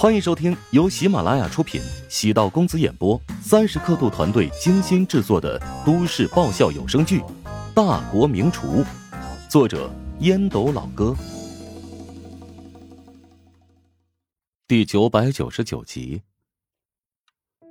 [0.00, 7.20] 欢迎收听由喜马拉雅出品、喜道公子演播、三十刻度团队精心制作的都市爆笑有声剧
[7.74, 8.66] 《大国名厨》，
[9.46, 9.90] 作者
[10.20, 11.14] 烟斗老哥，
[14.66, 16.22] 第九百九十九集。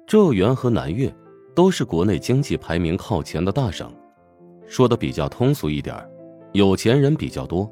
[0.05, 1.11] 浙源和南岳
[1.55, 3.91] 都是国内经济排名靠前的大省，
[4.68, 5.98] 说的比较通俗一点，
[6.54, 7.68] 有钱人比较多，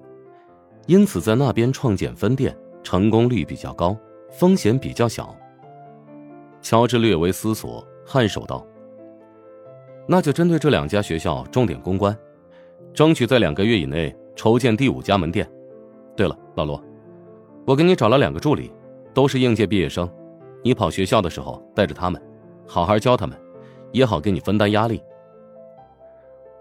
[0.87, 3.95] 因此在那边创建分店成功率比较高。
[4.29, 5.35] 风险比较小。
[6.61, 8.65] 乔治略微思索，颔首道
[10.07, 12.17] ：“那就针对这两家学校重点攻关，
[12.93, 15.49] 争取在两个月以内筹建第五家门店。
[16.15, 16.83] 对了，老罗，
[17.65, 18.71] 我给你找了两个助理，
[19.13, 20.09] 都是应届毕业生，
[20.63, 22.21] 你跑学校的时候带着他们，
[22.67, 23.39] 好好教他们，
[23.91, 25.01] 也好给你分担压力。”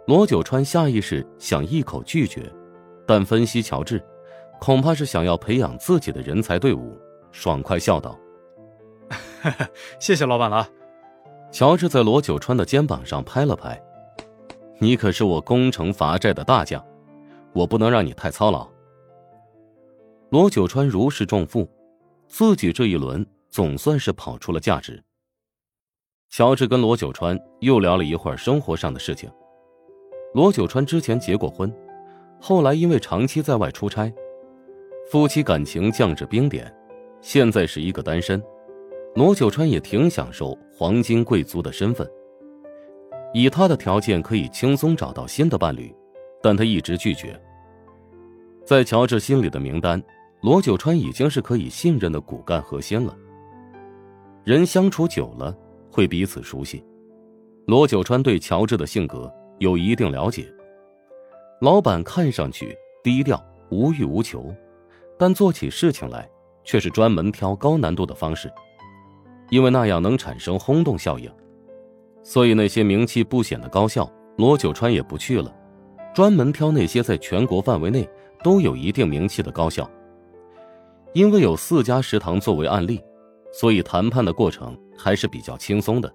[0.07, 2.43] 罗九川下意识想一口拒绝，
[3.05, 4.01] 但分析乔治，
[4.61, 6.97] 恐怕是想要培养自己的人才队伍。
[7.37, 8.19] 爽快笑道：
[10.01, 10.67] “谢谢老板了。”
[11.53, 13.79] 乔治在罗九川的肩膀上拍了拍
[14.81, 16.83] ：“你可是我攻城伐寨的大将，
[17.53, 18.67] 我不能让你太操劳。”
[20.31, 21.69] 罗九川如释重负，
[22.27, 25.03] 自己这一轮总算是跑出了价值。
[26.31, 29.31] 乔治跟罗九川又聊了一会儿生活上的事情。
[30.33, 31.73] 罗九川之前结过婚，
[32.41, 34.13] 后来因为长期在外出差，
[35.11, 36.75] 夫妻感情降至冰点。
[37.29, 38.41] 现在是一个单身，
[39.17, 42.09] 罗九川也挺享受黄金贵族的身份。
[43.35, 45.93] 以他的条件，可以轻松找到新的伴侣，
[46.41, 47.37] 但他一直拒绝。
[48.65, 50.01] 在乔治心里的名单，
[50.41, 53.13] 罗九川已经是可以信任的骨干核心了。
[54.45, 55.53] 人相处久了，
[55.91, 56.81] 会彼此熟悉。
[57.67, 60.47] 罗九川对乔治的性格有一定了解。
[61.61, 64.55] 老板看上去低调无欲无求，
[65.19, 66.31] 但做起事情来。
[66.67, 68.53] 却是专门挑高难度的方式，
[69.49, 71.31] 因为那样能产生轰动效应，
[72.23, 75.51] 所以那些名气不显的高校，罗九川也不去了，
[76.13, 78.07] 专门挑那些在全国范围内
[78.43, 79.91] 都有一定名气的高校。
[81.15, 83.01] 因为有四家食堂作为案例，
[83.53, 86.13] 所以谈判的过程还是比较轻松的。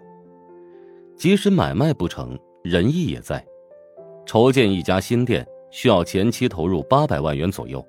[1.16, 3.44] 即使买卖不成，仁义也在。
[4.26, 7.84] 筹建一家新店需要前期投入八百万元左右。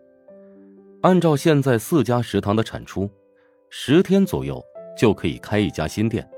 [1.02, 3.10] 按照现在四家食堂的产出，
[3.70, 4.64] 十天左右
[4.96, 6.28] 就可以开一家新店，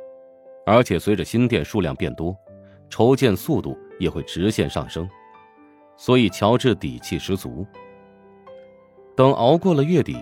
[0.64, 2.34] 而且随着新店数量变多，
[2.88, 5.06] 筹建速度也会直线上升，
[5.98, 7.66] 所以乔治底气十足。
[9.14, 10.16] 等熬过了月底，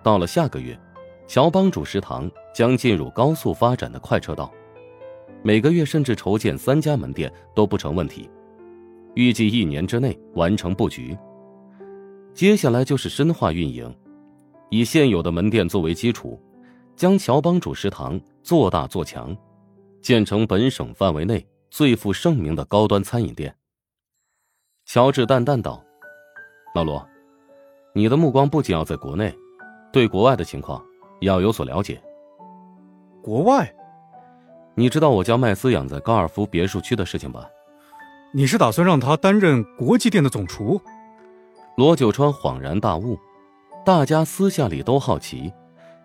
[0.00, 0.78] 到了下个月，
[1.26, 4.52] 乔帮主食堂将进入高速发展的快车道，
[5.42, 8.30] 每个月甚至筹建三家门店都不成问题，
[9.14, 11.18] 预计一年之内完成布局。
[12.38, 13.92] 接下来就是深化运营，
[14.70, 16.40] 以现有的门店作为基础，
[16.94, 19.36] 将乔帮主食堂做大做强，
[20.00, 23.52] 建成本省范围内最负盛名的高端餐饮店。
[24.84, 25.82] 乔治淡淡道
[26.76, 27.04] ：“老罗，
[27.92, 29.36] 你的目光不仅要在国内，
[29.92, 30.80] 对国外的情况
[31.18, 32.00] 也要有所了解。
[33.20, 33.68] 国外，
[34.76, 37.50] 你知道我将麦斯养在高尔夫别墅区的事情吧？
[38.32, 40.80] 你是打算让他担任国际店的总厨？”
[41.78, 43.16] 罗九川恍然大悟，
[43.84, 45.52] 大家私下里都好奇，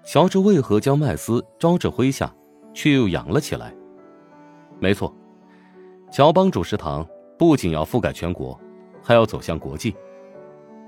[0.05, 2.31] 乔治为何将麦斯招至麾下，
[2.75, 3.73] 却又养了起来。
[4.77, 5.11] 没错，
[6.11, 7.03] 乔帮主食堂
[7.39, 8.55] 不仅要覆盖全国，
[9.01, 9.95] 还要走向国际。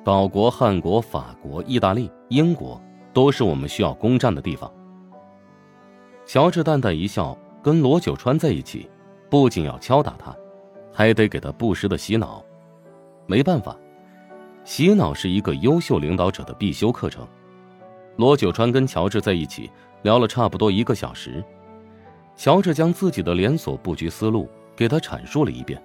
[0.03, 2.79] 岛国、汉国、法国、意大利、英国
[3.11, 4.71] 都是我们需要攻占的地方。
[6.27, 8.87] 乔治淡淡一笑，跟罗九川在一起，
[9.31, 10.31] 不仅要敲打他，
[10.93, 12.45] 还得给他不时的洗脑。
[13.25, 13.75] 没办法。
[14.65, 17.25] 洗脑是一个优秀领导者的必修课程。
[18.17, 19.69] 罗九川跟乔治在一起
[20.01, 21.43] 聊了差不多一个小时，
[22.35, 25.81] 乔治将自己的连锁布局思路给他阐述了一遍。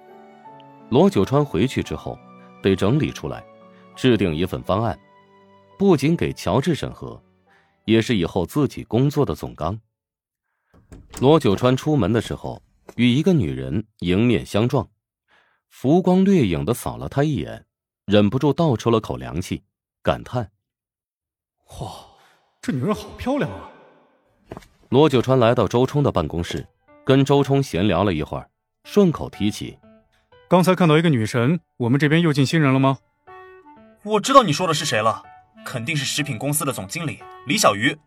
[0.89, 2.17] 罗九川回去之后，
[2.63, 3.43] 得整理出来，
[3.95, 4.97] 制定一份方案，
[5.77, 7.21] 不仅给乔治审核，
[7.85, 9.79] 也是以后自己工作的总纲。
[11.19, 12.61] 罗九川出门的时候，
[12.95, 14.89] 与一个女人迎面相撞，
[15.69, 17.65] 浮光掠影的扫了他一眼。
[18.11, 19.63] 忍不住倒抽了口凉气，
[20.03, 20.51] 感叹
[21.79, 21.87] ：“哇，
[22.61, 23.71] 这女人好漂亮啊！”
[24.91, 26.67] 罗九川来到周冲的办公室，
[27.05, 28.49] 跟周冲闲聊了一会儿，
[28.83, 29.79] 顺口提起
[30.49, 32.97] ：“刚才看到一个女神，我们这边又进新人了吗？”
[34.03, 35.23] 我知道你说的是谁了，
[35.65, 37.17] 肯定是食品公司的总经理
[37.47, 37.97] 李小鱼。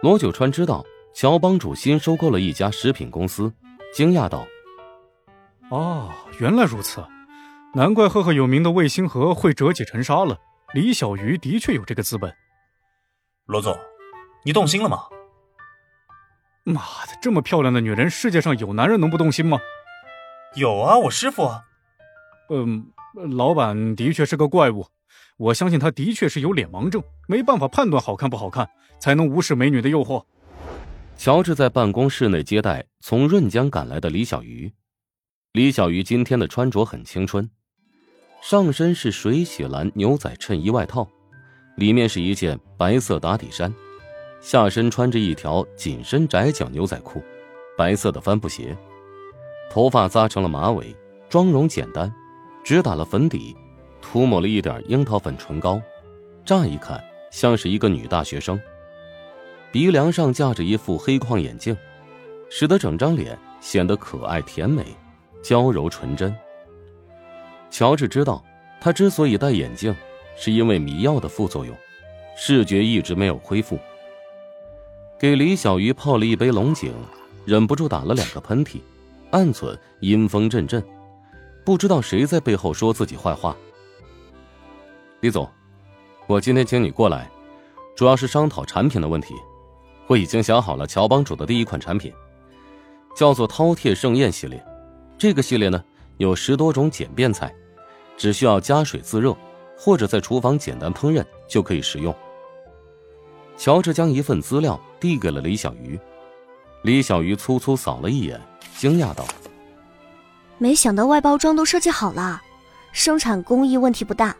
[0.00, 0.82] 罗九川知道
[1.14, 3.52] 乔帮主新收购了一家食品公司，
[3.92, 4.46] 惊讶道
[5.68, 7.04] ：“哦，原来如此。”
[7.72, 10.36] 难怪赫赫有名的魏星河会折戟沉沙了。
[10.74, 12.32] 李小鱼的确有这个资本。
[13.46, 13.76] 罗总，
[14.44, 15.04] 你动心了吗？
[16.64, 19.58] 妈的，这么漂亮的女人，世界上有男人能不动心吗？
[20.56, 21.48] 有啊，我师傅。
[22.48, 22.90] 嗯，
[23.36, 24.86] 老板的确是个怪物，
[25.36, 28.68] 我相信他的确是有脸盲症，没办法判断好看不好看，
[29.00, 30.24] 才能无视美女的诱惑。
[31.16, 34.72] 乔治在办公室内接待从润江赶来的李小鱼。
[35.52, 37.50] 李小鱼今天的穿着很青春，
[38.40, 41.06] 上身是水洗蓝牛仔衬衣外套，
[41.76, 43.72] 里面是一件白色打底衫，
[44.40, 47.22] 下身穿着一条紧身窄脚牛仔裤，
[47.76, 48.76] 白色的帆布鞋，
[49.70, 50.94] 头发扎成了马尾，
[51.28, 52.12] 妆容简单。
[52.62, 53.56] 只打了粉底，
[54.02, 55.80] 涂抹了一点樱桃粉唇膏，
[56.44, 58.60] 乍一看像是一个女大学生。
[59.72, 61.76] 鼻梁上架着一副黑框眼镜，
[62.50, 64.84] 使得整张脸显得可爱甜美、
[65.42, 66.34] 娇柔纯真。
[67.70, 68.44] 乔治知道，
[68.80, 69.94] 他之所以戴眼镜，
[70.36, 71.76] 是因为迷药的副作用，
[72.36, 73.78] 视觉一直没有恢复。
[75.18, 76.92] 给李小鱼泡了一杯龙井，
[77.44, 78.80] 忍不住打了两个喷嚏，
[79.30, 80.82] 暗忖阴风阵阵。
[81.64, 83.56] 不知道谁在背后说自己坏话。
[85.20, 85.48] 李总，
[86.26, 87.30] 我今天请你过来，
[87.94, 89.34] 主要是商讨产品的问题。
[90.06, 92.12] 我已经想好了乔帮主的第一款产品，
[93.14, 94.60] 叫做饕餮盛宴系列。
[95.18, 95.84] 这个系列呢，
[96.20, 97.50] 有十多种简便菜，
[98.14, 99.34] 只需要加水自热，
[99.74, 102.14] 或者在厨房简单烹饪就可以食用。
[103.56, 105.98] 乔治将一份资料递给了李小鱼，
[106.82, 108.38] 李小鱼粗粗扫了一眼，
[108.76, 109.24] 惊讶道。
[110.58, 112.42] 没想到外包装都设计好了，
[112.92, 114.36] 生产工艺问题不大。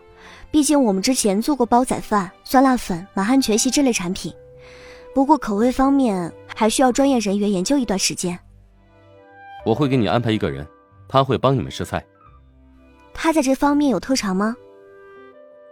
[0.50, 4.30] 毕竟我们之前做过煲仔饭、酸辣粉、满汉全席这类产品，
[5.14, 8.38] 不过口味方面还需要专业人员研究一段时间。
[9.64, 10.66] 我会给你安排一个人，
[11.10, 12.04] 他会帮你们试菜。
[13.12, 14.56] 他在这方面有特长吗？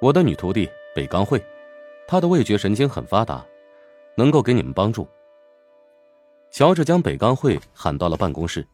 [0.00, 1.42] 我的女徒弟北刚慧，
[2.06, 3.44] 她的味觉神经很发达，
[4.16, 5.08] 能够给你们帮助。
[6.50, 8.66] 乔治将北刚慧喊到了办公室，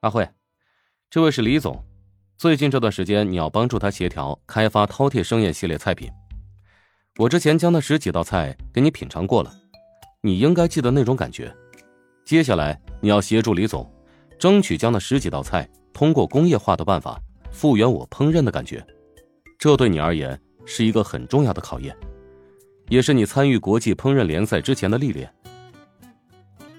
[0.00, 0.28] 阿慧。
[1.10, 1.82] 这位是李总，
[2.36, 6.10] 最近这段时间你要帮助他协调开发饕餮盛宴系列菜品。
[7.18, 9.52] 我之前将那十几道菜给你品尝过了，
[10.20, 11.54] 你应该记得那种感觉。
[12.24, 13.90] 接下来你要协助李总，
[14.38, 18.84] 争取将那十几道菜通过工业化的办法复原我烹饪的感觉。
[19.58, 21.96] 这对你而言是一个很重要的考验，
[22.88, 25.32] 也是你参与国际烹饪联赛之前的历练。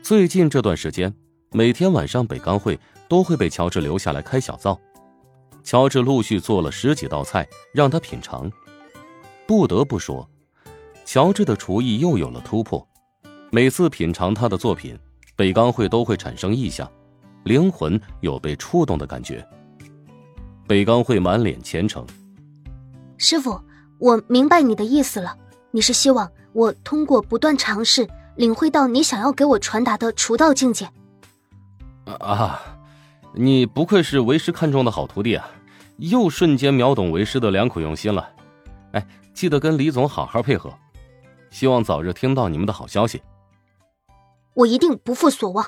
[0.02, 1.14] 最近这段时间，
[1.52, 2.80] 每天晚上北钢会。
[3.10, 4.78] 都会被乔治留下来开小灶，
[5.64, 8.52] 乔治陆续做了十几道菜让他品尝。
[9.46, 10.30] 不得不说，
[11.06, 12.86] 乔治的厨艺又有了突破。
[13.50, 15.00] 每次品尝他的作品，
[15.38, 16.92] 北刚会都会产生异象，
[17.48, 19.44] 灵魂有被触动的感觉。
[20.68, 22.06] 北刚会满脸虔诚
[23.18, 23.60] ：“师傅，
[23.98, 25.36] 我明白你的意思了。
[25.72, 30.90] 你是希望我通过不断尝试，领会到你想要给我传达的除道境界。”
[32.20, 32.62] 啊。
[33.34, 35.48] 你不愧是为师看中的好徒弟啊，
[35.98, 38.28] 又瞬间秒懂为师的良苦用心了。
[38.94, 40.74] 哎，记得跟李总好好配合，
[41.52, 43.22] 希望早日听到你们的好消息。
[44.56, 45.68] 我一定不负所望。